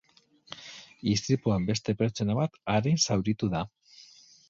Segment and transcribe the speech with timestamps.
[1.11, 3.67] Istripuan beste pertsona bat arin zauritu da.